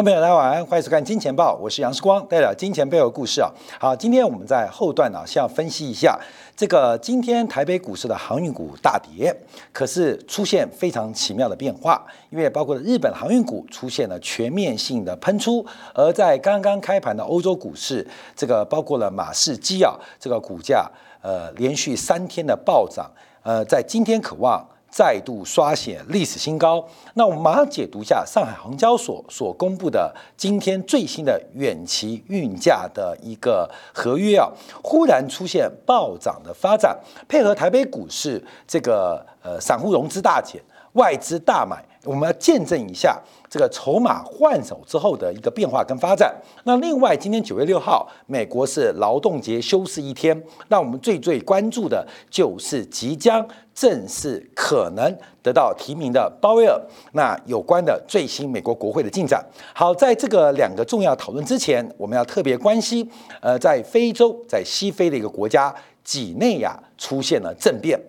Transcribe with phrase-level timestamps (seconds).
[0.00, 3.50] 观众朋友，大家晚安，欢迎收看《金钱报》，我是杨世光，带来金钱背后的故事啊。
[3.78, 6.18] 好，今天我们在后段呢，先要分析一下
[6.56, 9.30] 这个今天台北股市的航运股大跌，
[9.74, 23.10] 可是出现非常奇妙的变化，因为包括日本航运股出现了全面性的喷出，而在刚刚开盘的欧洲股市，这个包括了马士基啊，这个股价呃连续三天的暴涨，
[23.42, 24.66] 呃，在今天渴望。
[24.90, 26.84] 再度刷新历史新高。
[27.14, 34.48] 那我们马上解读一下上海航交所所公布的今天最新的远期运价的一个合约啊，
[34.82, 40.60] 忽然出现暴涨的发展，配合台北股市这个呃散户融资大减，
[40.92, 43.20] 外资大买，我们要见证一下。
[43.48, 46.32] 这个筹码换手之后的一个变化跟发展。
[46.62, 50.40] 那另外，今天九月六号，美国是劳动节休市一天。
[50.68, 56.80] 那我们最最关注的就是即将正式可能得到提名的鲍威尔。
[57.14, 59.44] 那有关的最新美国国会的进展。
[59.74, 65.74] 好，在这个两个重要讨论之前，我们要特别关心，呃，在非洲，在西非的一个国家
[66.04, 68.00] 几内亚出现了政变。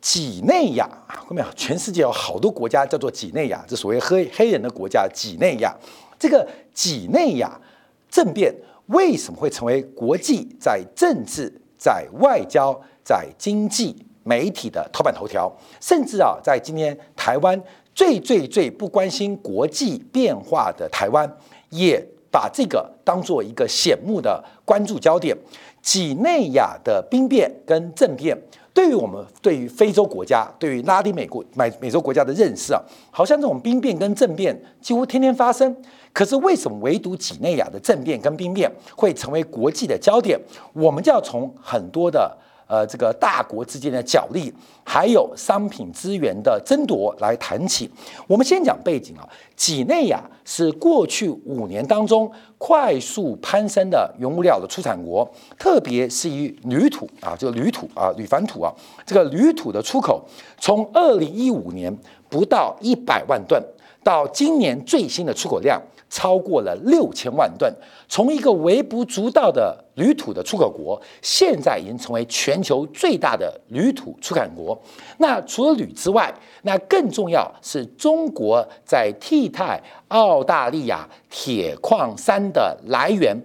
[0.00, 5.06] 几内亚啊，各位全世界有好多国家叫做几内亚，这所谓黑黑人的国家。
[5.12, 5.76] 几内亚
[6.18, 7.60] 这个几内亚
[8.08, 8.54] 政变
[8.86, 15.52] 为什么会成为国际在政治、在外交、在经济、媒体的头版头条？
[15.80, 17.62] 甚至啊，在今天台湾
[17.94, 21.30] 最最最不关心国际变化的台湾，
[21.68, 25.36] 也把这个当做一个显目的关注焦点。
[25.82, 28.36] 几内亚的兵变跟政变。
[28.72, 35.76] 对于我们对于非洲国家、对于拉丁美国、美美洲国家的认识啊，好像这种兵变跟政变几乎天天发生。
[36.12, 40.38] 可是为什么唯独几内亚的政变跟兵变会成为国际的焦点？
[40.72, 42.36] 我们就要从很多的。
[42.70, 44.54] 呃，这个大国之间的角力，
[44.84, 47.90] 还有商品资源的争夺来谈起。
[48.28, 58.72] 我们先讲背景啊，几内亚是过去五年当中快速攀升的原物料的出产国，特别是以铝土啊，这个铝土啊，铝矾土啊，
[59.04, 60.24] 这个铝土的出口，
[60.60, 61.92] 从二零一五年
[62.28, 63.60] 不到一百万吨，
[64.04, 65.82] 到今年最新的出口量。
[66.10, 67.72] 超过了六千万吨，
[68.08, 74.76] 从一个微不足道的铝土的出口国，现在已经成为全球最大的铝土出产国。
[75.18, 83.36] 那除了铝之外，那更重要是中国在替代澳大利亚铁矿山的来源，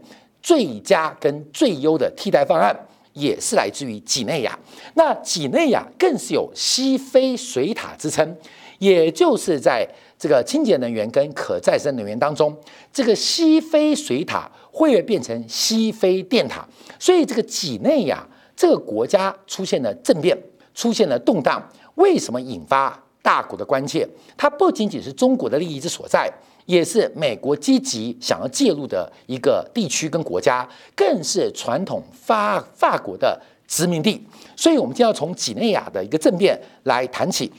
[0.42, 2.76] 最佳跟最优的替代方案，
[3.14, 4.58] 也是来自于几内亚。
[4.96, 8.36] 那几内亚更是有西非水塔之称，
[8.80, 9.88] 也就是在。
[10.18, 12.56] 这个清洁能源跟可再生能源当中，
[12.94, 16.66] 这个西非水塔会变成西非电塔，
[16.98, 18.26] 所以这个几内亚
[18.56, 20.38] 这个国家出现了政变，
[20.74, 21.62] 出现了动荡，
[21.96, 24.08] 为什么引发大国的关切？
[24.38, 26.32] 它不仅仅是中国的利益之所在，
[26.66, 34.26] 也是美国积极想要介入的一个地区跟国家，更是传统法法国的殖民地。
[34.56, 37.52] 所以，我们就要从几内亚的一个政变来谈起。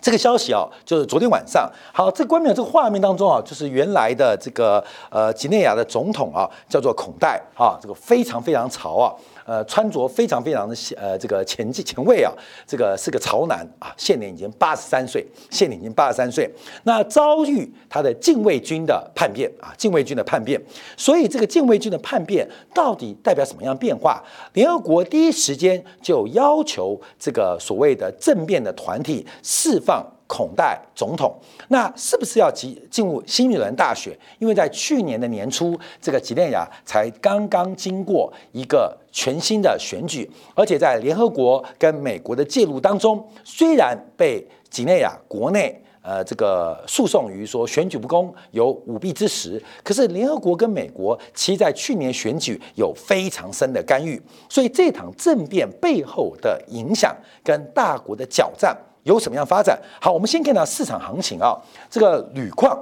[0.00, 1.70] 这个消息啊，就是昨天晚上。
[1.92, 9.12] 好，这关面这个画面当中啊，就是原来的这个呃几内亚的总统啊，叫做孔代啊，这个非常非常潮啊。
[9.46, 12.32] 呃，穿着非常非常的呃，这个前前卫啊，
[12.66, 16.50] 这个是个潮男啊，现年已经八十三岁，现年已经八十三岁。
[16.82, 20.60] 那遭遇他的禁卫军的叛变啊，禁卫军的叛变，
[20.96, 24.20] 所以这个禁卫军的叛变到底代表什么样变化？
[24.54, 30.04] 联合国第一时间就要求这个所谓的政变的团体释放。
[30.26, 31.34] 孔代总统，
[31.68, 34.16] 那是不是要进进入新一轮大选？
[34.38, 58.76] 因为在去年的年初，这个几内亚才刚刚经过一个全新的选举，而且在联合国跟美国的介入当中，虽然被几内亚国内呃这个诉讼于说选举不公有舞弊之实，可是联合国跟美国其实在去年选举有非常深的干预，所以这场政变背后的影响跟大国的挑战。
[59.06, 59.78] 有什么样发展？
[60.00, 61.56] 好，我们先看到市场行情啊，
[61.88, 62.76] 这个铝矿，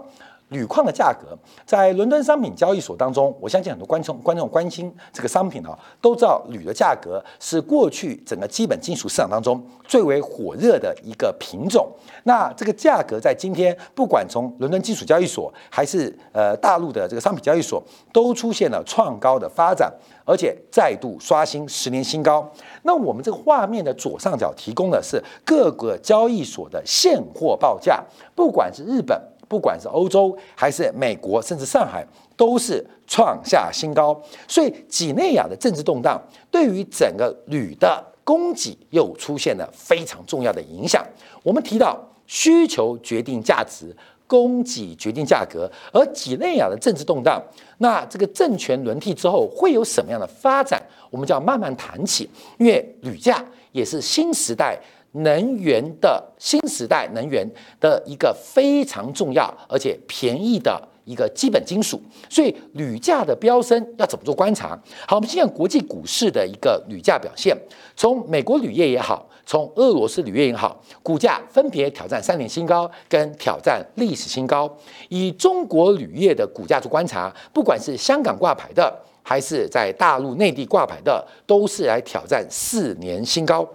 [0.55, 1.37] 铝矿的价格
[1.67, 11.91] 在伦敦商品交易所当中，我相信很多观众观众关心这个商品啊，都知道铝的价格是过去整个基本金属市场当中最为火热的一个品种。
[12.23, 19.93] 那这个价格在今天，不管从伦敦金属交易所还是呃大陆的这个商品交易所，都出现了创高的发展。
[20.27, 22.51] 而且再度刷新十年新高。
[22.85, 28.03] 那我们这个画面的左上角提供的是各个交易所的现货报价，
[28.35, 29.21] 不管是日本，
[29.55, 32.05] 不管是欧洲，还是美国，甚至上海，
[32.37, 34.21] 都是创下新高。
[34.49, 36.21] 所以，几内亚的政治动荡
[36.51, 41.07] 对于整个铝的供给又出现了非常重要的影响。
[41.45, 41.97] 我们提到
[42.27, 43.95] 需求决定价值，
[44.27, 47.41] 供给决定价格，而几内亚的政治动荡，
[47.79, 50.83] 那这个政权轮替之后会有什么样的发展？
[51.11, 52.29] 我们就要慢慢谈起，
[52.59, 54.77] 因为铝价也是新时代
[55.15, 57.47] 能源的新时代能源
[57.81, 62.01] 的一个非常重要而且便宜的一个基本金属，
[62.31, 64.69] 所以铝价的飙升要怎么做观察？
[65.07, 67.57] 好，我们先看国际股市的一个铝价表现，
[67.95, 69.29] 从美国铝业也好。
[69.47, 74.75] 从俄罗斯铝业也好，股价分别挑战三年新高，跟挑战历史新高。
[75.11, 78.91] 以中国铝业的股价做观察，不管是香港挂牌的，
[79.23, 83.69] 还是在大陆内地挂牌的，都是来挑战四年新高。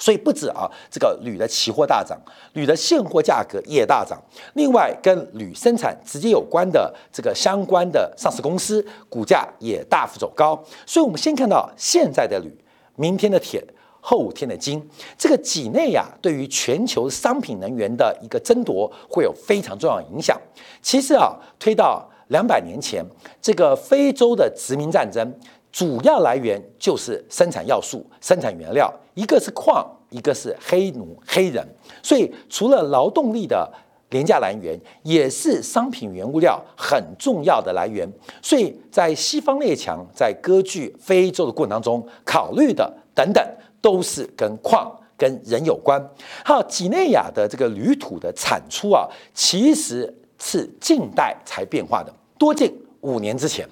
[0.00, 2.18] 所以不止啊，这个铝的期货大涨，
[2.54, 4.20] 铝的现货价格也大涨。
[4.54, 10.60] 另外，跟铝生产直接有关的这个相关的上市公司股价也大幅走高。
[10.84, 12.52] 所以，我们先看到现在的铝，
[12.96, 13.64] 明天的铁。
[14.02, 14.82] 后天的金，
[15.18, 20.40] 这个几内亚对于全球商品能源的一个争夺会有非常重要的影响。
[20.80, 23.04] 其实啊，推到两百年前，
[23.42, 25.30] 这个非洲的殖民战争
[25.70, 31.66] 主要来源就是生产要素、生产原料，一个是矿，一个是黑奴、黑人。
[32.02, 33.70] 所以，除了劳动力的
[34.10, 38.10] 廉价来源，也是商品原物料很重要的来源。
[38.40, 43.44] 所以在西方列强在割据非洲的过程当中，考虑的等等。
[43.82, 45.98] 都是跟矿跟人有关。
[46.44, 52.70] 好，几内亚的这个铝土的产出啊，其实是近代才变化的，多近
[53.00, 53.66] 五年之前。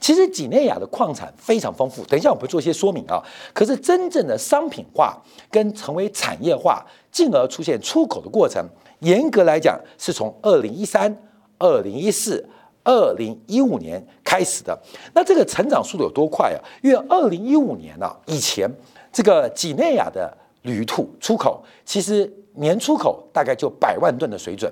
[0.00, 3.22] 其实几内亚的矿产非常丰富，等一下我们会做一些说明啊。
[3.52, 5.16] 可是真正的商品化
[5.50, 8.64] 跟成为产业化，进而出现出口的过程，
[9.00, 11.14] 严格来讲是从二零一三、
[11.58, 12.44] 二零一四、
[12.84, 14.78] 二零一五年开始的。
[15.14, 16.58] 那这个成长速度有多快啊？
[16.82, 18.70] 因为二零一五年呢，以前。
[19.10, 20.30] 这个几内亚的
[20.62, 24.70] 铝土出口，其实年出口大概就百万吨的水准，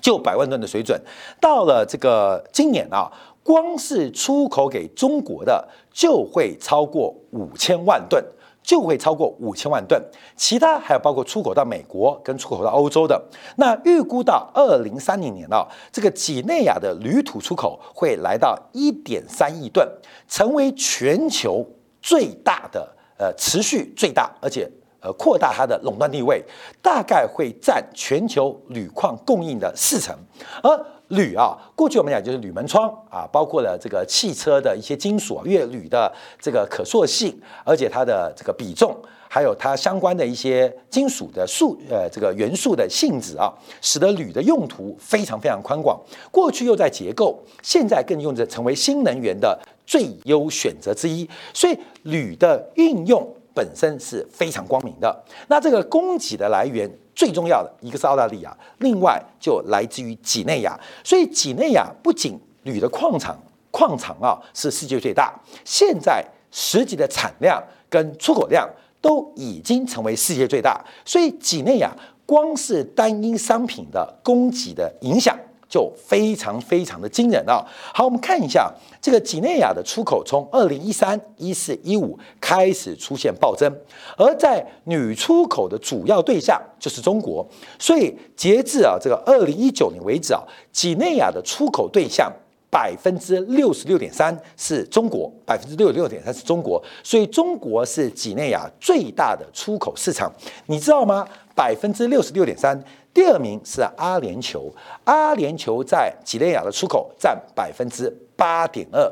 [0.00, 0.98] 就百万吨的水准。
[1.40, 3.10] 到了这个今年啊，
[3.46, 8.20] 光是出口给中国的就会超过五千万吨，
[8.60, 10.02] 就会超过五千万吨。
[10.34, 13.22] 其他还有包括出口到美国跟出口到欧洲的。
[13.54, 19.88] 那预估到二零三零年呢，这个几内亚的铝土出口会来到一点三亿吨，
[20.26, 21.64] 成为全球
[22.02, 22.94] 最大的。
[23.18, 24.70] 呃，持续最大，而且
[25.00, 26.44] 呃扩大它的垄断地位，
[26.82, 30.14] 大概会占全球铝矿供应的四成。
[30.62, 30.68] 而
[31.08, 38.96] 铝啊，过去我们讲就是铝门窗啊，包括了这个汽车的一些金属，因为铝的这个可塑性，而且它的这个比重，
[39.28, 46.00] 还有它相关的一些金属的素呃这个元素的性质啊，使得铝的用途非常非常宽广。
[46.30, 49.58] 过去又在结构，现在更用着成为新能源的。
[49.88, 53.24] 最优选择之一，所以铝的运用
[53.54, 55.24] 本身是非常光明的。
[55.46, 60.78] 那这个供给的来源最重要的一个是澳大利亚，另外就来自于几内亚。
[61.02, 63.36] 所以几内亚不仅铝的矿场
[63.70, 65.34] 矿场啊是世界最大，
[65.64, 66.22] 现在
[66.52, 68.68] 实际的产量跟出口量
[69.00, 70.78] 都已经成为世界最大。
[71.04, 71.90] 所以几内亚
[72.26, 75.36] 光是单一商品的供给的影响。
[75.68, 77.64] 就非常非常的惊人啊！
[77.92, 83.70] 好，我们看一下这个几内亚的出口，从二零一三、一四、一五开始出现暴增，
[84.16, 87.46] 而在女出口的主要对象就是中国，
[87.78, 90.42] 所以截至啊这个二零一九年为止啊，
[90.72, 92.32] 几内亚的出口对象
[92.76, 100.30] 百分之六十六点三是中国，百分之六十六点三是中国，所以中国是几内亚最大的出口市场，
[100.66, 101.26] 你知道吗？
[101.54, 102.78] 百分之六十六点三。
[103.14, 104.70] 第二名是阿联酋，
[105.04, 109.10] 阿联酋在几内亚的出口占百分之八点二。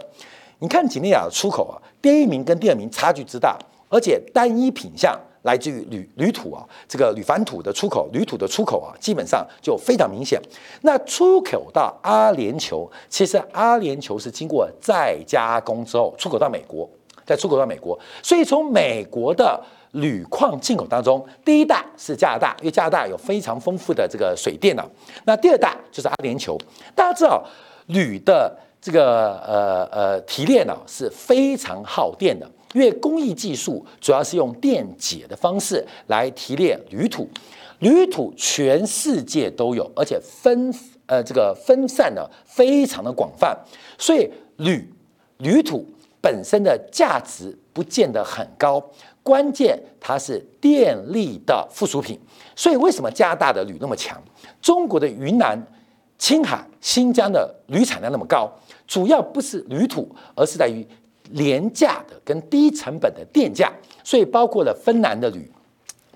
[0.58, 10.38] 你看几内亚的出口啊，第一名跟第二名差距之大，而且单一品项来自于铝铝土啊，这个铝矾土的出口，铝土的出口啊，基本上就非常明显。
[10.82, 16.86] 那出口到阿联酋，其实阿联酋是经过再加工之后出口到美国，
[17.24, 19.62] 再出口到美国，所以从美国的。
[19.94, 24.84] 铝矿进口当中，第一大是加拿大，因为加拿大有非常丰富的这个水电呢。
[25.24, 26.58] 那第二大就是阿联酋。
[26.96, 27.44] 大家知道，
[27.86, 37.26] 铝的这个呃呃提炼呢是非常耗电的，因为工艺技术主要是用电解的方式来提炼铝土。
[37.78, 40.72] 铝土全世界都有，而且分
[41.06, 43.56] 呃这个分散的非常的广泛，
[43.98, 44.88] 所以铝
[45.38, 45.84] 铝土
[46.20, 48.82] 本身的价值不见得很高。
[49.22, 52.18] 关键它是电力的附属品，
[52.54, 54.22] 所以为什么加拿大的铝那么强？
[54.62, 55.58] 中国的云南、
[56.16, 58.50] 青海、新疆的铝产量那么高，
[58.86, 60.86] 主要不是铝土，而是在于
[61.30, 63.72] 廉价的跟低成本的电价。
[64.02, 65.50] 所以包括了芬兰的铝，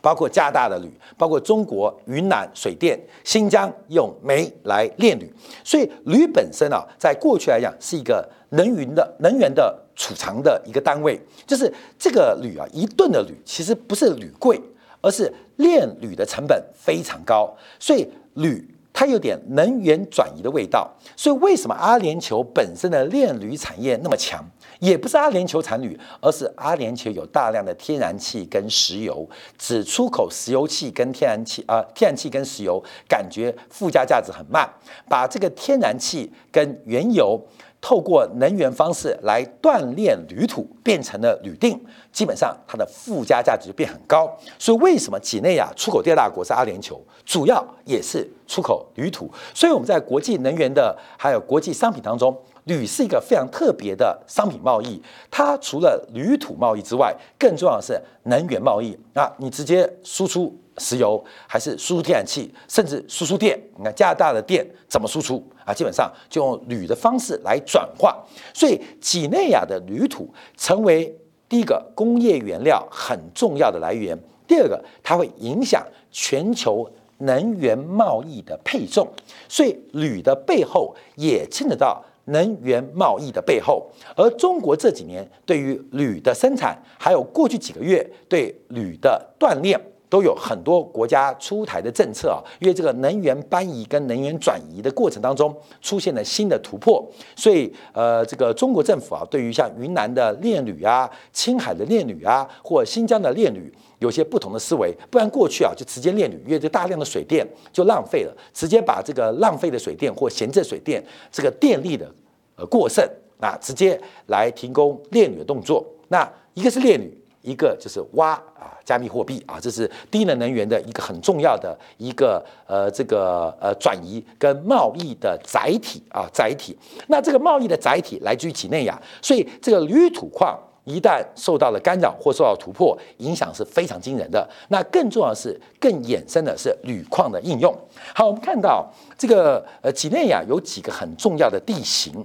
[0.03, 5.33] 包括加拿大的铝，包括中国云南水电、新疆用煤来炼铝，
[5.65, 14.61] 所以铝本身啊，在过去来讲是一个能源的能源的储藏的一个单位，就是这个铝啊，一吨的铝其实不是铝贵，
[15.00, 18.75] 而是炼铝的成本非常高，所以铝。
[18.91, 24.45] 它有点能源转移的味道，所以为什么阿联酋本身的炼铝产业那么强？
[24.79, 34.69] 也不是阿联酋产铝，而是阿联酋有大量的天然气跟石油，只出口石油气跟天然气啊，天然气跟石油，感觉附加价值很慢，
[35.09, 37.41] 把这个天然气跟原油。
[37.81, 41.81] 透过能源方式来锻炼铝土，变成了铝锭，
[42.11, 44.29] 基本上它的附加价值就变很高。
[44.59, 49.31] 所以为什么几内亚出口第二大国是阿联酋，主要也是出口铝土。
[49.55, 52.37] 所以我们在国际能源的还有国际商品当中，
[52.69, 55.03] 铝是一个非常特别的商品贸易。
[55.29, 60.57] 它除了铝土贸易之外，更重要的是能源贸易啊，你直接输出。
[60.81, 63.61] 石油还是输出天然气，甚至输出电。
[63.77, 65.75] 你看加拿大的电怎么输出啊？
[65.75, 68.17] 基本上就用铝的方式来转化。
[68.55, 71.13] 所以几内亚的铝土成为
[71.49, 74.17] 第一个工业原料很重要的来源。
[74.47, 79.05] 第二个，它会影响全球能源贸易的配重。
[79.49, 83.87] 所以铝的背后也牵扯到能源贸易的背后。
[84.17, 89.79] 而中国这几年对于铝的生产，还有过去几个月对铝的锻炼。
[90.11, 97.07] 都有很多国家出台的政策啊，因为这个能源搬移跟能源转移的过程当中出现了新的突破，
[97.37, 104.95] 所以呃，这个中国政府啊，对于像云南的炼铝啊、青海的炼铝啊，或新疆的炼铝，有些不同的思维。
[105.11, 112.11] 不然过去啊，就直接炼铝，因为这大量的水电就浪费了，直接把这个浪费的水电或闲置水电这个电力的
[112.57, 113.05] 呃过剩
[113.40, 115.85] 啊，直接来提供炼铝的动作。
[116.09, 117.17] 那一个是炼铝。
[117.40, 126.76] 一个就是挖啊，加密货币啊，这是低能能源的一个很重要的一个呃这个呃转移跟贸易的载体啊载体。
[127.07, 134.49] 那这个贸易的载体来自于几内亚，所以这个铝土矿一旦受到了干扰或受到突破，影响是非常惊人的。
[134.68, 137.76] 那更重要的是，更衍生的是铝矿的应用。
[138.14, 142.25] 好，我们看到这个呃几内亚有几个很重要的地形。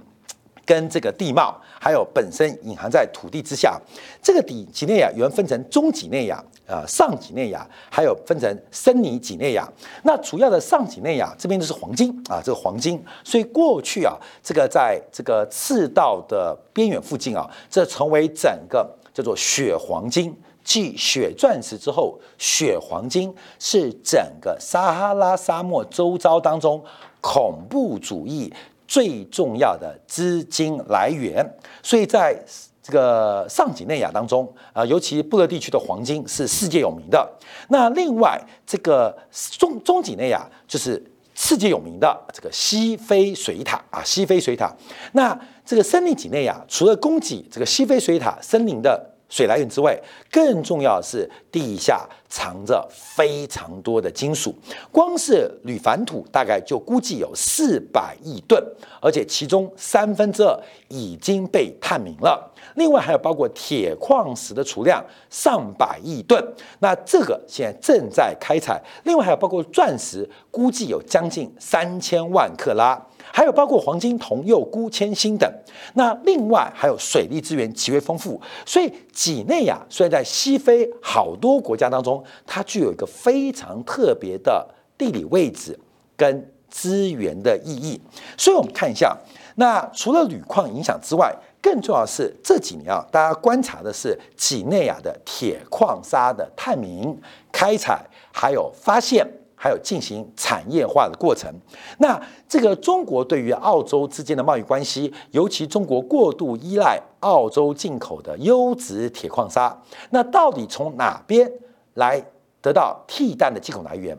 [0.66, 3.80] 跟这个地貌，还有本身隐含在土地之下，
[4.22, 9.70] 这个底几内亚原分成中几内亚、啊上几内亚，还有分成森尼几内亚。
[10.02, 13.02] 那主要的上几内亚这边就是黄金啊，这个黄金。
[13.22, 26.82] 所以过去啊，这个在这个赤道的边缘附近啊，这成为整个叫做血黄金，继血钻石之后，血黄金是整个撒哈拉沙漠周遭当中
[27.20, 28.50] 恐怖主义。
[28.94, 31.44] 最重要的资金来源，
[31.82, 32.32] 所以在
[32.80, 37.28] 这个上几内亚当中啊，尤其布勒地区的黄金是世界有名的。
[37.70, 39.12] 那另外这个
[39.58, 41.02] 中中几内亚就是
[41.34, 44.72] 世界有名的这个西非水塔啊，西非水塔。
[45.14, 45.36] 那
[45.66, 49.10] 这个森林几内亚除了供给这个西非水塔森林的。
[49.34, 49.98] 水来源之外，
[50.30, 54.54] 更重要的是地下藏着非常多的金属，
[54.92, 58.62] 光是铝矾土大概就估计有四百亿吨，
[59.00, 62.48] 而且其中三分之二已经被探明了。
[62.76, 66.40] 另外还有包括铁矿石的储量上百亿吨，
[66.78, 68.80] 那这个现在正在开采。
[69.02, 73.04] 另外还有包括钻石，估计有将近三千万克拉。
[73.36, 75.52] 还有包括黄金、铜、铀、钴、铅、锌等，
[75.94, 84.64] 那另外还有水利资源极为丰富，所以几内亚虽然在西非好多国家当中，它具有一个非常特别的
[84.96, 85.76] 地理位置
[86.16, 88.00] 跟资源的意义。
[88.38, 89.18] 所以我们看一下，
[89.56, 99.26] 那除了铝矿影响之外，更重要的是这几年啊，大家观察的是几内亚的铁矿砂的探明、开采还有发现。
[99.64, 101.50] 还有进行产业化的过程。
[101.96, 109.74] 那这个中国对于澳洲之间的贸易关系，尤其中国过度依赖澳洲进口的优质铁矿砂，
[110.10, 111.50] 那到底从哪边
[111.94, 112.22] 来
[112.60, 114.14] 得到替代的进口来源？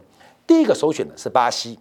[0.47, 1.77] 第一个首选的是巴西。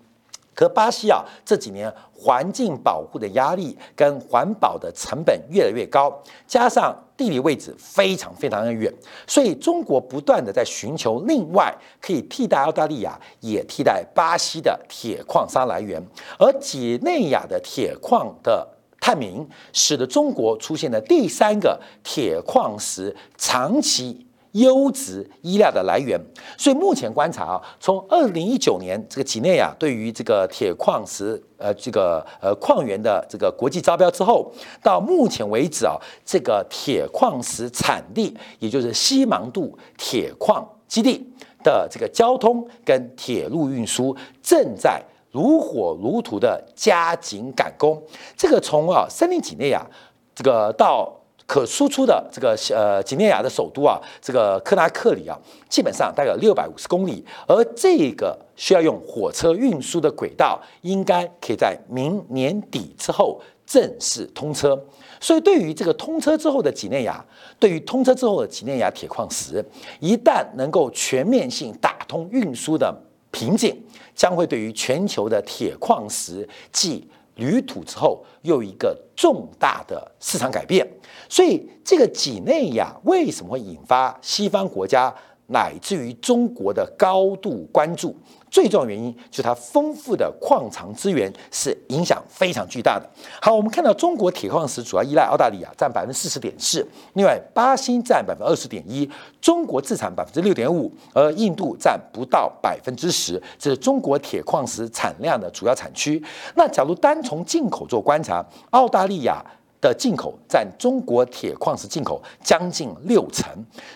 [0.55, 8.93] 可巴西啊，这几年环境保护的压力跟环保的成本越来越高，加上地理位置非常非常的远，
[9.27, 16.03] 所以中国不断的在寻求另外可以替代澳大利亚，也替代巴西的铁矿砂来源。
[16.39, 18.67] 而几内亚的铁矿的
[19.01, 24.24] 探明，使得中国出现了第三个铁矿石长期。
[24.55, 26.21] 优质医疗的来源，
[26.57, 41.27] 所以目前观察啊，从二零一九年这个几内亚对于这个铁矿石呃这个呃矿源的这个国际招标之后，到目前为止啊，这个铁矿石产地，也就是西芒杜铁矿基地，
[41.65, 48.01] 的这个交通跟铁路运输正在如火如荼的加紧赶工。
[48.37, 49.85] 这个从啊森林几内亚
[50.33, 51.13] 这个到
[51.47, 64.79] 可输出的这个呃几内亚的首都啊，这个科纳克里啊，基本上大概有六百五十公里，而这个需要用火车运输的轨道，应该可以在明年底之后正式通车。
[65.21, 67.25] 所以，对于这个通车之后的几内亚，
[67.59, 69.65] 对于通车之后的几内亚铁矿石，
[70.01, 72.95] 一旦能够全面性打通运输的
[73.31, 73.75] 瓶颈，
[74.15, 80.87] 将会对于全球的铁矿石继铝土之后又一个重大的市场改变。
[81.29, 85.15] 所以，这个几内亚为什么会引发西方国家
[85.47, 88.17] 乃至于中国的高度关注？
[88.55, 93.11] 最重要原因就是它丰富的矿藏资源是影响非常巨大的。
[93.43, 106.23] 好，我们看到中国铁矿石主要依赖澳大利亚，占百分之四十点四，另外巴西占百分之二十点一，中国自产百分之六点五，而印度占不到百分之十，这是中国铁矿石产量的主要产区。
[106.55, 109.45] 那假如单从进口做观察，澳大利亚。
[109.85, 113.47] 的进口占中国铁矿石进口将近六成，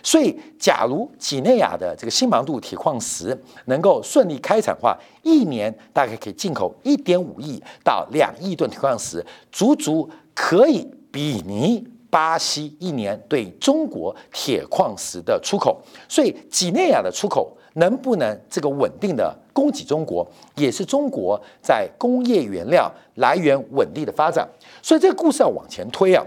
[0.02, 15.80] 所以假如几内亚的这个新芒度铁矿石能够顺利开采化，一年大概可以进口一点五亿到两亿吨铁矿石，足足可以比拟巴西一年对中国铁矿石的出口。
[16.07, 20.26] 所以几内亚的出口能不能这个稳定的供给中国，
[20.57, 24.47] 也是中国在工业原料来源稳定的发展。
[24.82, 26.25] 所以这个故事要往前推啊，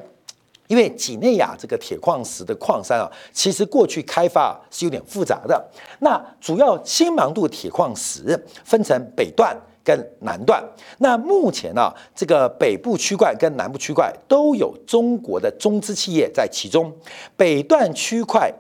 [0.68, 5.70] 因为几内亚这个铁矿石的矿山啊，其实过去开发是有点复杂的。
[6.00, 10.64] 那主要新芒度铁矿石分成北段跟南段。
[11.00, 16.94] 那目前呢，这个北部区块跟南部区块都有中国的中资企业在其中。
[17.36, 18.54] 北段区块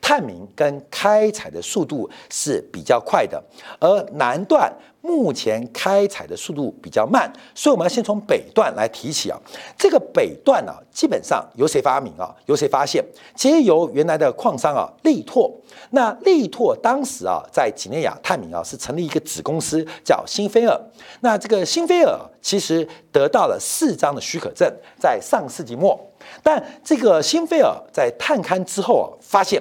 [0.00, 3.42] 探明跟开采的速度是比较快的，
[3.80, 4.70] 而南段。
[5.02, 9.38] 目前开采的速度比较慢，所以我们要先从北段来提起啊。
[9.76, 12.34] 这个北段呢，基本上由谁发明啊？
[12.46, 13.04] 由谁发现？
[13.34, 15.52] 其实由原来的矿商啊，力拓。
[15.90, 20.80] 那力拓当时啊，在几内亚探明啊，是成立一个子公司叫新菲尔。
[21.20, 25.98] 那这个新菲尔其实得到了四张的许可证，在上世纪末。
[26.42, 29.60] 但这个新菲尔在探勘之后啊，发现。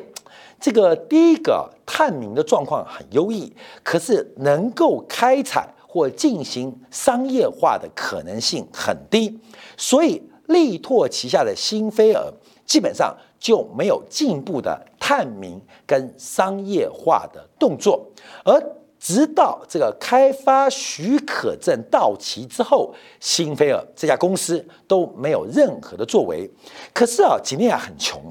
[0.62, 9.40] 这个第一个探明的状况很优异，可是能够开采或进行商业化的可能性很低，
[9.76, 12.32] 所以力拓旗下的新菲尔
[12.64, 18.06] 基本上就没有进一步的探明跟商业化的动作，
[18.46, 18.62] 而
[19.00, 26.48] 直到这个开发许可证到期之后，新菲尔这家公司都没有任何的作为。
[26.94, 28.22] 可是啊，吉尼亚很穷。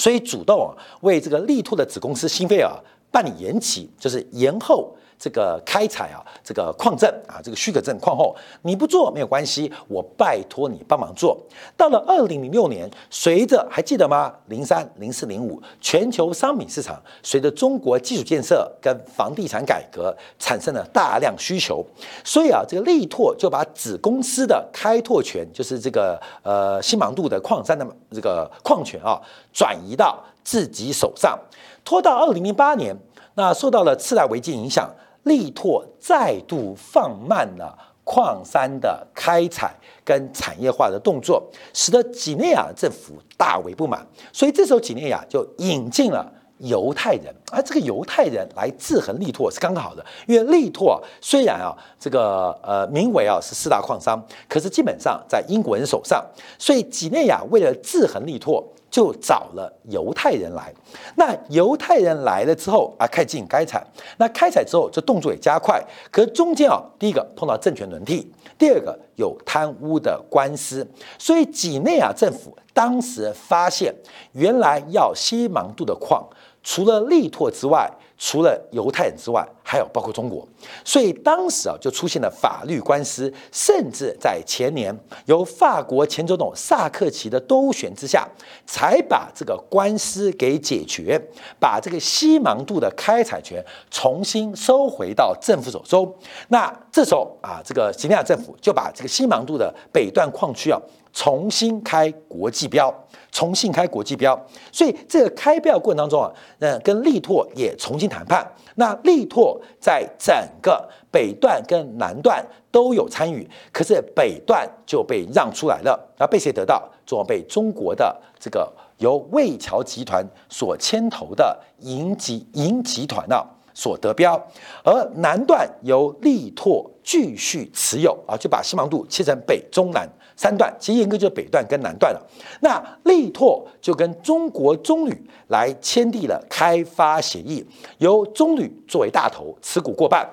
[0.00, 2.72] 所以主动为这个力拓的子公司新菲尔
[3.10, 11.38] 办理延期，就是延后这个开采啊，这个矿证啊，这个许可证矿后，你不做没有关系，我拜托你帮忙做。
[11.76, 14.32] 到了二零零六年，随着还记得吗？
[14.46, 21.84] 零三、零四、零五，全球商品市场随着中国基础建设跟房地产改革产生了大量需求，
[22.24, 29.20] 所以啊，这个力拓就把子公司的开拓权，就是这个呃新芒度的矿山的这个矿权啊。
[29.52, 31.36] 转移到自己手上，
[31.84, 32.96] 拖到二零零八年，
[33.34, 34.88] 那受到了次贷危机影响，
[35.24, 56.24] 力拓再度放慢了矿山的开采跟产业化的动作，使得几内亚政府大为不满，所以这时候几内亚就引进了犹太人，而这个犹太人来制衡力拓是刚刚好的，因为力拓虽然啊这个呃名为啊是四大矿商，可是基本上在英国人手上，
[56.58, 58.64] 所以几内亚为了制衡力拓。
[58.90, 60.72] 就找了犹太人来，
[61.16, 63.86] 那犹太人来了之后啊，开始进行开采。
[64.18, 65.80] 那开采之后，这动作也加快。
[66.10, 70.86] 可中间啊，第一个碰到政权轮替，第二个有贪污的官司，
[71.18, 73.94] 所以几内亚政府当时发现，
[74.32, 76.28] 原来要西芒度的矿，
[76.62, 77.90] 除了力拓之外。
[78.22, 80.46] 除了犹太人之外，还有包括中国，
[80.84, 88.28] 所以当时啊就出现了法律官司，甚至在前年由法国前总统萨克齐的兜旋之下，
[88.66, 91.18] 才把这个官司给解决，
[91.58, 96.14] 把这个西芒度的开采权重新收回到政府手中。
[96.48, 100.78] 那这时候啊，这个吉尼亚政府就把这个西芒度的北段矿区啊
[101.12, 102.92] 重新开国际标。
[103.32, 104.36] 重新开国际标，
[104.72, 108.44] 所以这个开标过程当中啊，呃，跟力拓也重新谈判。
[108.74, 116.82] 那力拓在整个北段跟南段都有参与，可是北段就被让出来了，然后被谁得到？
[117.06, 124.34] 主要被中国的这个由魏桥集团所牵头的银集银集团啊所得标，
[124.82, 130.08] 而南段由力拓继续持有啊，就把西芒度切成北中南
[130.40, 132.26] 三段，其实严格就是北段跟南段了。
[132.62, 137.62] 那力拓就跟中国中铝来签订了开发协议，
[137.98, 140.26] 由中铝作为大头持股过半。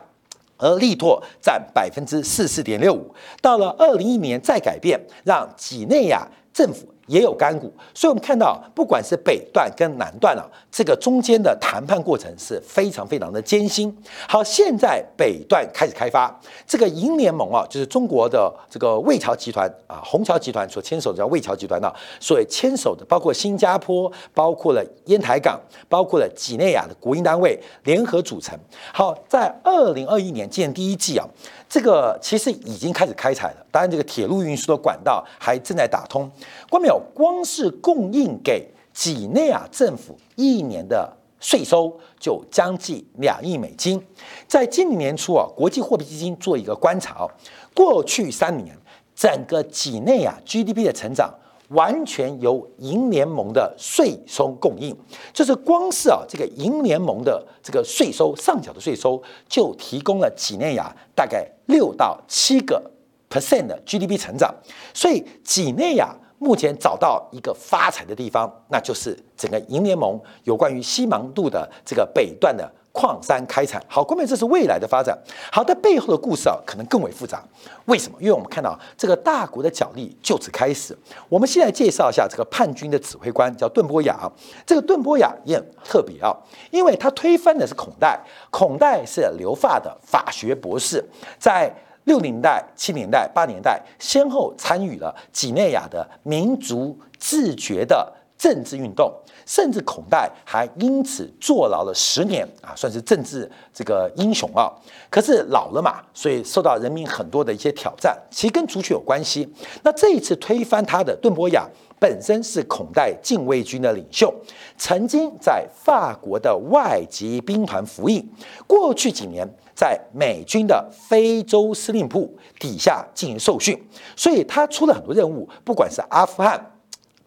[0.55, 6.87] 而力拓占百分之四四点六五，到了二零一年再改变，让几内亚政府。
[7.07, 13.95] 也有干股，所以我们看到，不管是北段跟南段啊，这个中间的谈判过程是非常非常的艰辛。
[14.27, 28.57] 好，现在北段开始开发，这个银联盟啊，就是中国的这个魏桥集团啊，虹桥集团所牵手的叫魏桥集团呢，所以牵手的包括新加坡，包括了烟台港，包括了几内亚的国营单位联合组成。
[28.93, 31.25] 好，在二零二一年建第一季啊。
[31.69, 36.31] 这个其实已经开始开采了，当然这个铁路运输的管道还正在打通。
[36.69, 44.01] 关没光是供应给几内亚政府一年的税收就将近两亿美金。
[44.47, 47.27] 在今年年初啊，国际货币基金做一个观察，
[47.73, 48.75] 过去三年
[49.15, 51.33] 整个几内亚 GDP 的成长。
[51.71, 54.95] 完全由银联盟的税收供应，
[55.33, 62.89] 就是光是啊这个银联盟的这个税收上缴的税收，就提供了几内亚大概六到七个
[63.29, 64.55] percent 的 GDP 成长，
[64.93, 72.71] 所以几内亚目前找到一个发财的地方，那就是整个银联盟有关于西芒度的这个北段的。
[72.93, 75.15] 矿山开采，好，后面这是未来的发展。
[75.51, 77.43] 好，的背后的故事啊，可能更为复杂。
[77.85, 78.17] 为什么？
[78.19, 80.97] 因为我们看到这个大国的角力就此开始。
[81.29, 84.27] 我们现在介绍一下这个叛军的指挥官，叫顿波雅。
[84.65, 86.35] 这个顿波雅也很特别啊，
[86.71, 88.19] 因为他推翻的是孔代。
[88.49, 91.71] 孔代是留发的法学博士，在
[92.07, 99.13] 六零年代、七年代、八年代，先后参与了几内亚的民族自觉的政治运动。
[99.45, 104.69] 甚至孔代还因此坐牢了十年啊，算是政治这个英雄啊。
[105.09, 109.47] 可是老了嘛，所以受到人民很多的一些挑战，其实跟族群有关系。
[109.83, 111.65] 那这一次推翻他的顿波雅
[111.97, 114.33] 本身是孔代禁卫军的领袖，
[114.77, 118.29] 曾经在法国的外籍兵团服役，
[118.67, 123.79] 过去几年在美军的非洲司令部底下进行受训，
[124.15, 126.59] 所以他出了很多任务，不管是阿富汗。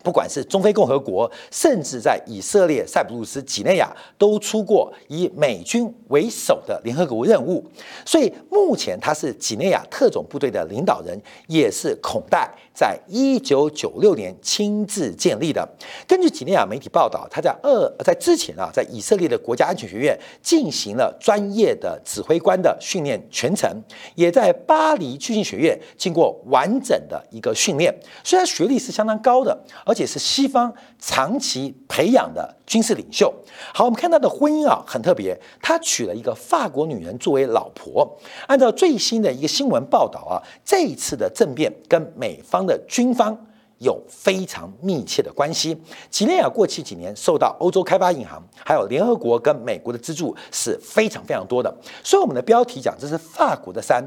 [0.02, 7.62] 不管是中非共和国，甚至在以色列、塞浦路斯、几内亚，都出过以美军为首的联合国任务。
[8.06, 15.68] 所以目前他是几内亚特种部队的领导人，也是孔代在一九九六年亲自建立的。
[16.06, 23.70] 根据几内亚媒体报道，他在二在之前啊，在以色列的国家安全学院进行了专业的指挥官的训练全程，
[24.14, 29.58] 也在巴黎军训学院经过完整的一个训练，虽然学历是相当高的。
[29.84, 33.34] 而且是西方长期培养的军事领袖。
[33.74, 38.08] 好，我们看他的婚姻啊，很特别，他娶了一个法国女人作为老婆。
[38.46, 43.36] 按照最新的一个新闻报道啊，这一次的政变跟美方的军方
[43.78, 45.76] 有非常密切的关系。
[46.10, 51.74] 几内亚过去几年受到欧洲开发银行、还有联合国跟美国的资助是非常非常多的。
[52.04, 54.00] 所以我们的标题讲，这是法国的山，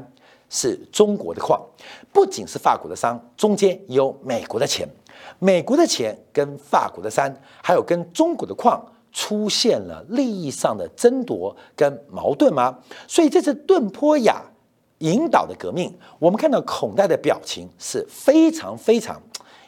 [0.48, 1.60] 是中国的矿，
[2.14, 4.88] 不仅是法国的山，中间有美国的钱。
[5.38, 12.78] 美国的钱跟法国的山，还有跟中国的矿出现了利益上的争夺跟矛盾吗？
[13.06, 14.42] 所以这次顿坡雅
[14.98, 19.20] 引导的革命，我们看到孔代的表情是非常非常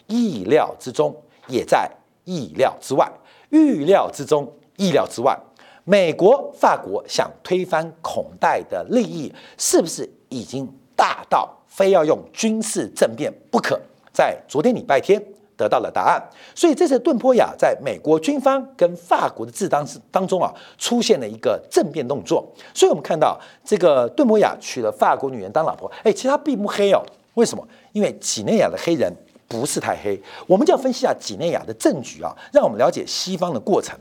[0.07, 1.14] 意料之中，
[1.49, 1.90] 也在
[2.25, 3.11] 意料之外，
[3.51, 5.38] 预料之中，意料之外。
[5.85, 13.81] 美国、法国想推翻孔代的利益，是不是已经大到非要用军事政变不可？
[14.12, 15.36] 在昨天礼拜天。
[15.57, 16.23] 得到了答案，
[16.55, 22.47] 所以这次顿波雅在美国军方跟法国的治当当中啊，出现了一个政变动作。
[22.75, 27.03] 所以我们看到这个顿波雅娶了法国女人当老婆，哎，其实他并不黑哦。
[27.35, 27.66] 为什么？
[27.92, 29.11] 因为几内亚的黑人
[29.49, 30.21] 不是太黑。
[30.47, 33.99] 我们就要分析下几内亚的政局啊，让我们了解西方的过程。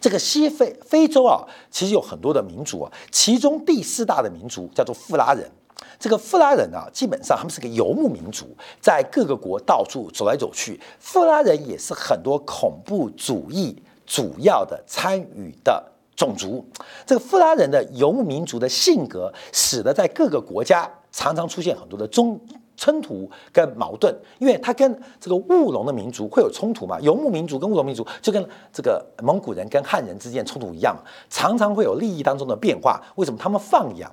[0.00, 5.50] 这个西非非洲啊，其实有很多的民族啊，其中第四大的民族叫做富拉人。
[5.98, 8.46] 这个富拉人啊，基本上他们是个游牧民族，
[8.80, 10.80] 在各个国到处走来走去。
[11.00, 16.64] 富拉人也是很多恐怖主义主要的参与的种族。
[17.04, 22.40] 这个富拉人的游牧民族的性格，使得在各个国家常常出现很多的中
[22.76, 27.00] 冲突跟矛盾，因为他跟这个务农的民族会有冲突嘛。
[27.00, 30.96] 游牧民族跟务农民族就跟这个蒙古人跟汉人之间冲突一样，
[31.28, 33.02] 常常会有利益当中的变化。
[33.16, 34.08] 为什么他们放养？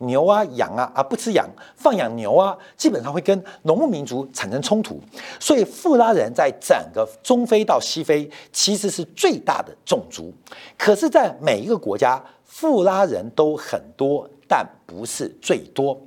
[0.00, 5.00] 牛啊、羊啊啊不吃羊，放养牛啊，基本上会跟农牧民族产生冲突。
[5.38, 10.32] 所以富拉人在整个中非到西非其实是最大的种族。
[10.78, 15.98] 可是，在每一个国家，富拉人都很多，但不是最多。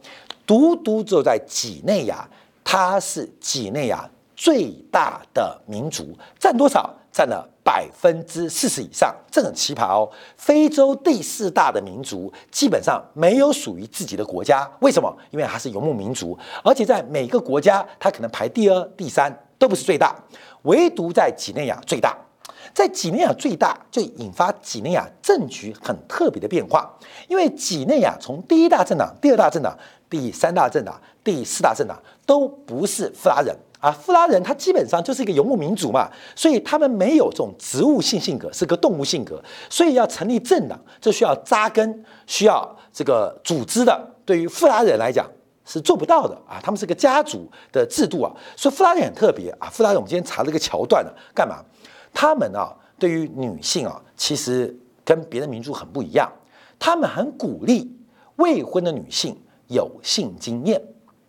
[0.46, 2.28] 独独只有在几内亚，
[2.64, 6.94] 它是几内亚最大的民族，占多少？
[7.12, 10.10] 占了百分之四十以上，这很奇葩哦。
[10.38, 15.16] 非洲第四大的民族基本上没有属于自己的国家，为什么？
[15.32, 20.16] 因为它是游牧民族，而且在每个国家，它可能排第二、第三，都不是最大，
[20.64, 22.18] 唯独在几内亚最大。
[22.74, 26.92] 在几内亚最大，就引发几内亚政局很特别的变化，
[27.28, 29.78] 因为几内亚从第一大政党、第二大政党、
[30.10, 33.56] 第三大政党、第四大政党都不是富拉人。
[33.84, 44.10] 啊，富拉人他基本上就是一个游牧民族嘛，所以他们没有这种植物性性格，是个动物性格，所以要成立政党，这需要扎根，需要这个组织的。
[44.24, 45.30] 对于富拉人来讲
[45.66, 49.68] 是做不到的啊，他们是个家族的制度啊，所以富拉人很特别啊。
[49.70, 51.62] 富拉人我们今天查了一个桥段呢，干嘛？
[52.14, 56.32] 他们啊，对于女性啊，其实跟别的民族很不一样，
[56.80, 57.94] 他们很鼓励
[58.38, 60.82] 未婚的女性有性经验。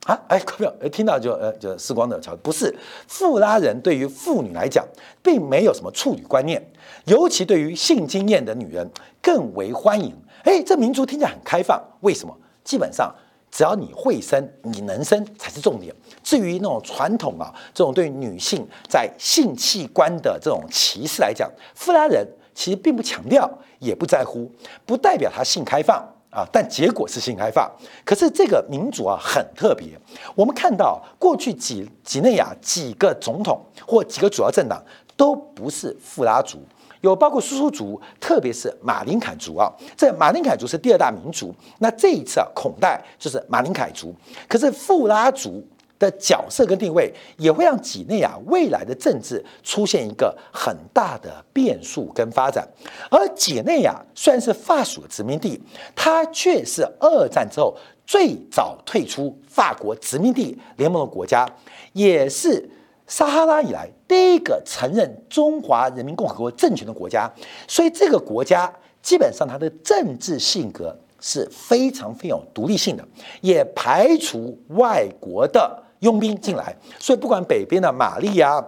[0.04, 2.74] 啊，哎，不要，听到就呃，就时光的桥，不是
[3.08, 4.86] 富拉人对于妇女来讲，
[5.22, 6.62] 并没有什么处女观念，
[7.06, 8.86] 尤其对于性经验的女人
[9.22, 10.14] 更为欢迎。
[10.42, 12.36] 哎，这民族听起来很开放，为什么？
[12.62, 13.14] 基本上
[13.50, 15.94] 只要你会生，你能生才是重点。
[16.22, 24.50] 至于那种传统啊，这种对女性在性器官的这种歧视来讲，富拉人其实并不强调，也不在乎，
[24.84, 26.06] 不代表他性开放。
[26.35, 27.70] 啊，但结果是新开放。
[28.05, 29.97] 可是这个民族啊很特别。
[30.35, 34.83] 我们看到过去几几内亚几个总统或几个主要政党
[35.16, 36.59] 都不是富拉族，
[37.03, 39.70] 有包括苏苏族，特别是马林凯族啊。
[39.97, 41.55] 这马林凯族是第二大民族。
[41.79, 44.12] 那这一次啊，孔代就是马林凯族。
[44.49, 45.64] 可是富拉族。
[45.98, 52.66] 的角色跟定位也会让几内亚未来的政治出现一个很大的变数跟发展，
[53.11, 55.61] 而几内亚虽然是法属殖民地，
[55.94, 61.48] 它却是二战之后最早退出法国殖民地联盟的国家，
[61.92, 62.68] 也是
[63.07, 67.30] 撒哈拉以来第一个承认中华人民共和国政权的国家，
[67.68, 73.07] 所以这个国家基本上它的政治性格是非常非常有独立性的，
[73.40, 75.84] 也排除外国的。
[76.04, 78.62] 佣兵进来，所以不管北边的玛利亚，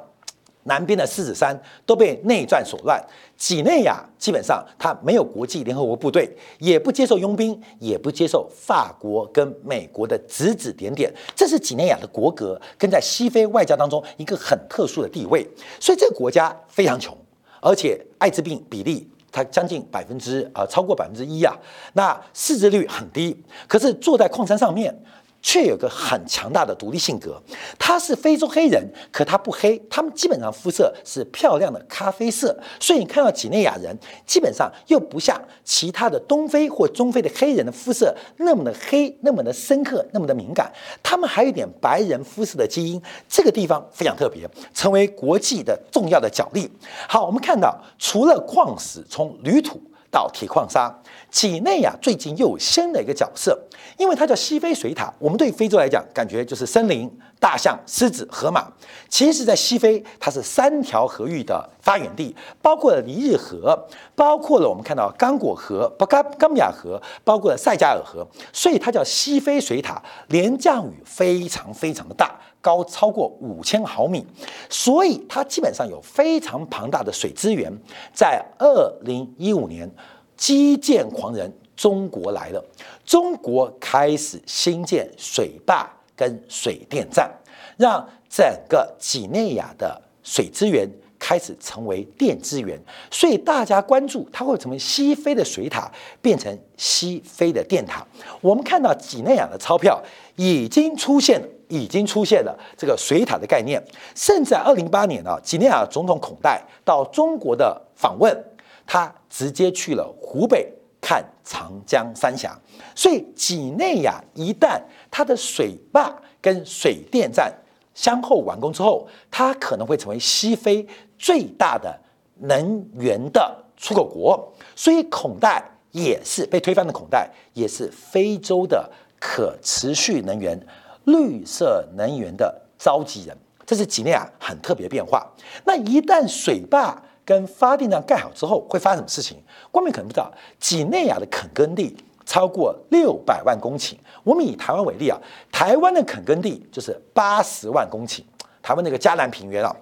[0.64, 3.00] 南边的狮子山都被内战所乱。
[3.36, 11.12] 几内亚基本上它没有国际联合国部队，也不接受佣兵，也不接受法国跟美国的指指点点。
[11.34, 15.46] 这是几内亚的国格跟在西非外交当中一个很特殊的地位。
[15.78, 17.14] 所以这个国家非常穷，
[17.60, 21.54] 而且艾滋病比例它将近百分之啊超过百分之一啊，
[21.92, 23.36] 那识字率很低。
[23.68, 24.98] 可是坐在矿山上面。
[25.46, 27.40] 却有个很强大的独立性格，
[27.78, 40.68] 他是非洲黑人，可他不黑，他们基本上肤色是漂亮的咖啡色，所以你看到几内亚人基本上又不像其他的东非或中非的黑人的肤色那么的黑，那么的深刻，那么的敏感，
[41.00, 46.68] 他们还有点白人肤色的基因，这个地方非常特别，成为国际的重要的角力。
[47.08, 49.80] 好，我们看到除了矿石，从铝土。
[50.08, 50.88] 到铁矿砂，
[51.30, 53.58] 几内亚最近又新的一个角色，
[53.98, 55.12] 因为它叫西非水塔。
[55.18, 58.72] 我们对非洲来讲，感觉就是森林、大象、狮子、河马。
[59.08, 63.78] 其实，在西非，它是三条河域的发源地，包括了尼日河，
[64.14, 70.02] 包括了我们看到刚果河、巴嘎冈比亚河，包括了塞加尔河，所以它叫西非水塔。
[70.28, 74.26] 连降雨非常非常的大，高超过五千毫米，
[74.70, 77.70] 所以它基本上有非常庞大的水资源。
[78.14, 79.90] 在二零一五年。
[80.36, 82.64] 基建狂人中国来了，
[83.04, 87.30] 中国开始兴建水坝跟水电站，
[87.76, 92.78] 让整个几内亚的水资源开始成为电资源，
[93.10, 98.06] 所以大家关注它会成为西非的水塔，变成西非的电塔。
[98.40, 100.02] 我们看到几内亚的钞票
[100.36, 103.82] 已经出现，已经出现了这个水塔的概念，
[104.14, 108.44] 甚至二零八年啊，几内亚总统孔代到中国的访问。
[108.86, 112.58] 他直接去了湖北看长江三峡，
[112.94, 117.52] 所以几内亚一旦它的水坝跟水电站
[117.94, 120.86] 相后完工之后，它可能会成为西非
[121.18, 121.98] 最大的
[122.40, 124.52] 能源的出口国。
[124.74, 130.58] 所以孔代也是被推翻的孔代，也是非洲的可持续能源、
[131.04, 133.36] 绿色能源的召集人。
[133.64, 135.26] 这是几内亚很特别变化。
[135.64, 139.36] 那一旦水坝，跟发电站盖好之后会发生什么事情？
[139.72, 140.32] 光明可能不知道。
[140.58, 143.94] 几内亚的垦耕地超过六百万公顷。
[144.22, 145.18] 我们以台湾为例啊，
[145.50, 148.22] 台湾的垦耕地就是八十万公顷，
[148.62, 149.74] 台湾那个嘉南平原啊，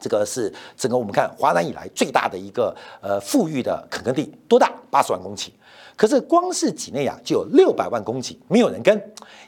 [0.00, 4.72] 这个是整个我们看华南以来最大的一个呃富裕的垦耕地，多大？
[4.90, 5.50] 八十万公顷。
[5.96, 8.98] 可是光是几内亚就有六百万公顷，没有人耕。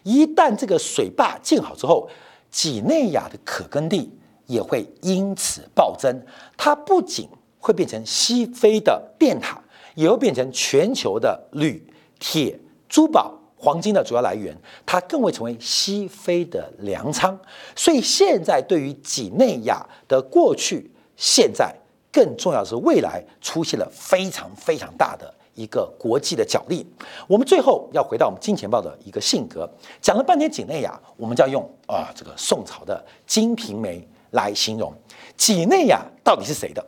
[0.02, 2.08] 一旦这个水坝建好之后，
[2.50, 4.10] 几内亚的可耕地
[4.52, 6.14] 也会因此暴增。
[6.56, 9.58] 它不仅会变成西非的电塔，
[9.94, 11.82] 也会变成全球的铝、
[12.18, 14.54] 铁、珠宝、黄金的主要来源。
[14.84, 17.38] 它更会成为西非的粮仓。
[17.74, 21.74] 所以现在对于几内亚的过去、现在，
[22.12, 25.34] 更重要的是未来，出现了非常非常大的。
[25.54, 26.82] 一个国际的角力，
[27.28, 33.98] 我们最后要回到我们金钱豹的一个性格，讲了半天几内亚，我们就要用啊这个宋朝的《金瓶梅》
[34.32, 34.92] 来形容
[35.36, 36.84] 几内亚到底是谁的？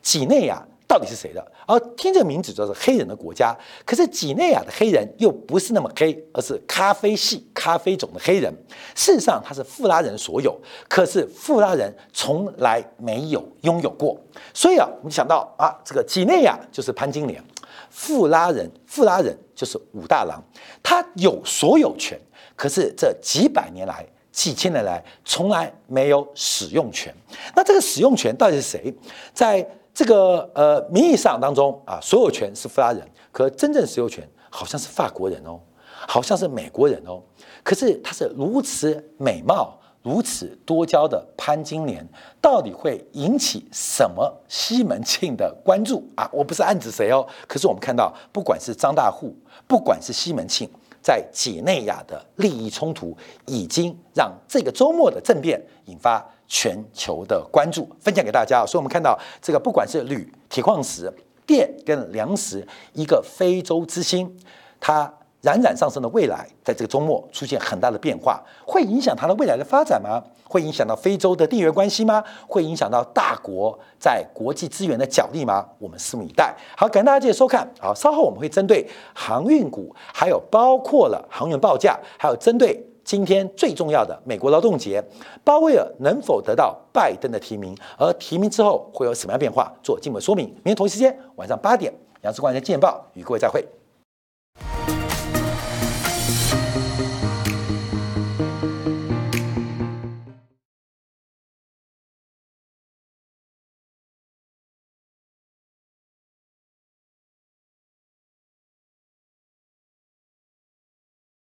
[0.00, 1.52] 几内亚到底是谁的？
[1.66, 8.52] 而听这名字就是黑人的国家，可是几内亚的黑人又不是那么黑，而是咖啡系、咖啡种的黑人。
[8.94, 14.18] 事实上，他是富拉人所有，可是富拉人从来没有拥有过。
[14.52, 17.42] 所以啊，我们想到啊，这个几内亚就是潘金莲。
[17.88, 20.42] 富拉人，富拉人就是武大郎，
[20.82, 22.18] 他有所有权，
[22.56, 27.14] 可是这几百年来、几千年来，从来没有使用权。
[27.54, 28.94] 那这个使用权到底是谁？
[29.32, 35.60] 在这个呃名义上当中啊，所有权是富拉人，可真正使用权好像是法国人哦，
[36.06, 37.22] 好像是美国人哦。
[37.62, 39.76] 可是他是如此美貌。
[40.02, 42.02] 如此多娇的潘金莲，
[42.40, 46.26] 到底会引起什么西门庆的关注啊？
[46.32, 49.36] 我不是暗指谁哦，可是我们看到，不管是张大户，
[49.68, 50.66] 不管是西门庆，
[51.02, 57.88] 在几内亚的利益冲突，已经让这个周末的政变引发全球的关注。
[58.00, 61.12] 分享给大家，所以我们看到这个，不管是铝、铁矿石、
[61.46, 64.36] 电跟粮食，一个非洲之星，
[64.80, 65.12] 它。
[65.42, 70.22] 冉冉上升的未来，在这个周末出现很大的变化，会影响它的未来的发展吗？
[70.50, 72.24] 会影响到非洲的地缘关系吗？
[72.48, 75.64] 会影响到大国在国际资源的角力吗？
[75.78, 76.52] 我们拭目以待。
[76.76, 77.72] 好，感谢大家继续收看。
[77.78, 78.84] 好，稍后我们会针对
[79.14, 85.00] 航运股，还有包括了航运报价，还有针对今天最重要的美国劳动节，
[85.44, 90.46] 鲍威尔能否得到拜登的提名，而提名之后会有什么样变化，做进一步说明。
[90.46, 93.64] 明天同一时间晚上八点，杨志光在《见报》与各位再会。